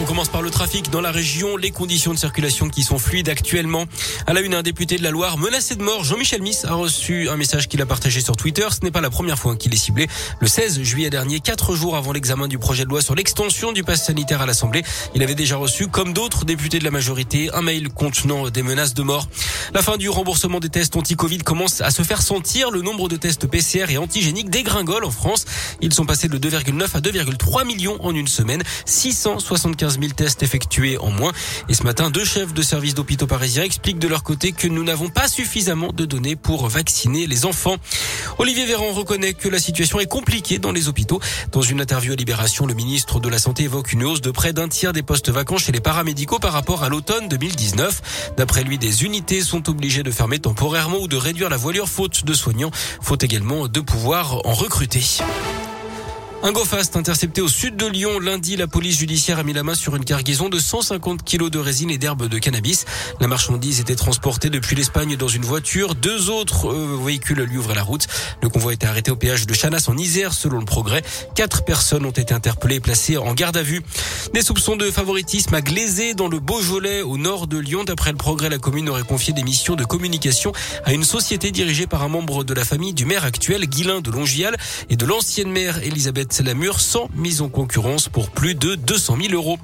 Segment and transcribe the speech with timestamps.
[0.00, 3.28] On commence par le trafic dans la région, les conditions de circulation qui sont fluides
[3.28, 3.86] actuellement.
[4.28, 7.28] À la une, un député de la Loire menacé de mort, Jean-Michel Miss, a reçu
[7.28, 8.66] un message qu'il a partagé sur Twitter.
[8.70, 10.06] Ce n'est pas la première fois qu'il est ciblé.
[10.38, 13.82] Le 16 juillet dernier, quatre jours avant l'examen du projet de loi sur l'extension du
[13.82, 14.84] pass sanitaire à l'Assemblée,
[15.16, 18.94] il avait déjà reçu, comme d'autres députés de la majorité, un mail contenant des menaces
[18.94, 19.26] de mort.
[19.74, 22.70] La fin du remboursement des tests anti-Covid commence à se faire sentir.
[22.70, 25.44] Le nombre de tests PCR et antigéniques dégringole en France.
[25.80, 28.62] Ils sont passés de 2,9 à 2,3 millions en une semaine.
[28.84, 31.32] 675 15 000 tests effectués en moins.
[31.70, 34.84] Et ce matin, deux chefs de services d'hôpitaux parisiens expliquent de leur côté que nous
[34.84, 37.76] n'avons pas suffisamment de données pour vacciner les enfants.
[38.36, 41.20] Olivier Véran reconnaît que la situation est compliquée dans les hôpitaux.
[41.52, 44.52] Dans une interview à Libération, le ministre de la Santé évoque une hausse de près
[44.52, 48.34] d'un tiers des postes vacants chez les paramédicaux par rapport à l'automne 2019.
[48.36, 52.26] D'après lui, des unités sont obligées de fermer temporairement ou de réduire la voilure faute
[52.26, 55.02] de soignants, faute également de pouvoir en recruter.
[56.44, 58.20] Un go-fast intercepté au sud de Lyon.
[58.20, 61.58] Lundi, la police judiciaire a mis la main sur une cargaison de 150 kilos de
[61.58, 62.84] résine et d'herbes de cannabis.
[63.20, 65.96] La marchandise était transportée depuis l'Espagne dans une voiture.
[65.96, 68.06] Deux autres euh, véhicules lui ouvraient la route.
[68.40, 71.02] Le convoi était arrêté au péage de Chanas en Isère selon le progrès.
[71.34, 73.82] Quatre personnes ont été interpellées et placées en garde à vue.
[74.32, 77.82] Des soupçons de favoritisme à Glazé dans le Beaujolais au nord de Lyon.
[77.82, 80.52] D'après le progrès, la commune aurait confié des missions de communication
[80.84, 84.10] à une société dirigée par un membre de la famille du maire actuel, Guilain de
[84.12, 84.56] Longial,
[84.88, 89.16] et de l'ancienne maire Elisabeth la Lamure sans mise en concurrence pour plus de 200
[89.22, 89.58] 000 euros.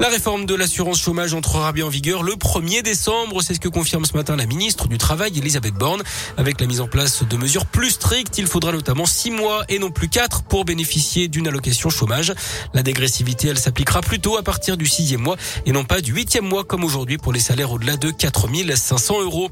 [0.00, 3.42] La réforme de l'assurance chômage entrera bien en vigueur le 1er décembre.
[3.42, 6.04] C'est ce que confirme ce matin la ministre du Travail, Elisabeth Borne.
[6.36, 9.80] Avec la mise en place de mesures plus strictes, il faudra notamment 6 mois et
[9.80, 12.32] non plus 4 pour bénéficier d'une allocation chômage.
[12.74, 16.44] La dégressivité, elle s'appliquera plutôt à partir du sixième mois et non pas du huitième
[16.44, 19.50] mois comme aujourd'hui pour les salaires au-delà de 4 500 euros.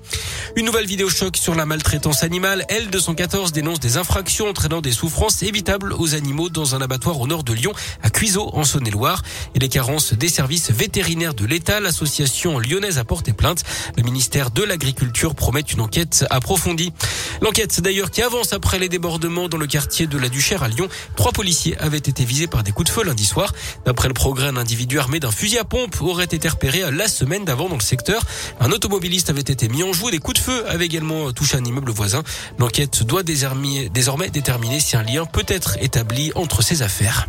[0.55, 2.65] Une nouvelle vidéo choc sur la maltraitance animale.
[2.71, 7.43] L214 dénonce des infractions entraînant des souffrances évitables aux animaux dans un abattoir au nord
[7.43, 7.73] de Lyon,
[8.05, 9.23] à Cuiseau, en Saône-et-Loire.
[9.57, 13.65] Et les carences services vétérinaires de l'État, l'association lyonnaise a porté plainte.
[13.97, 16.93] Le ministère de l'Agriculture promet une enquête approfondie.
[17.41, 20.89] L'enquête d'ailleurs qui avance après les débordements dans le quartier de la Duchère à Lyon.
[21.17, 23.55] Trois policiers avaient été visés par des coups de feu lundi soir.
[23.87, 27.47] D'après le progrès, un individu armé d'un fusil à pompe aurait été repéré la semaine
[27.47, 28.23] d'avant dans le secteur.
[28.61, 30.11] Un automobiliste avait été mis en joue.
[30.11, 32.23] Des coups de feu avaient également touché un immeuble voisin.
[32.59, 33.89] L'enquête doit désormais
[34.31, 37.27] déterminer si un lien peut être établi entre ses affaires.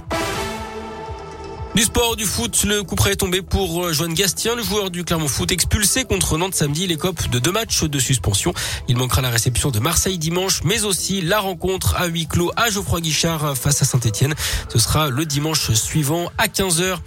[1.78, 4.90] Du sport, du foot, le coup près est tombé pour euh, Joanne Gastien, le joueur
[4.90, 6.86] du Clermont Foot expulsé contre Nantes samedi.
[6.86, 8.52] Il écope de deux matchs de suspension.
[8.88, 12.72] Il manquera la réception de Marseille dimanche, mais aussi la rencontre à huis clos à
[12.72, 14.34] Geoffroy Guichard face à Saint-Etienne.
[14.74, 16.98] Ce sera le dimanche suivant à 15h.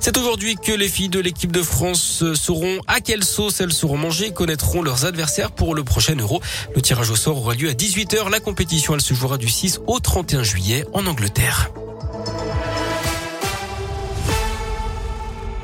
[0.00, 3.98] C'est aujourd'hui que les filles de l'équipe de France sauront à quelle sauce elles seront
[3.98, 6.40] mangées et connaîtront leurs adversaires pour le prochain Euro.
[6.74, 8.30] Le tirage au sort aura lieu à 18h.
[8.30, 11.70] La compétition, elle se jouera du 6 au 31 juillet en Angleterre.